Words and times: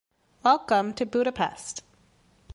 Welcome 0.41 0.93
to 0.95 1.05
Budapest! 1.05 1.83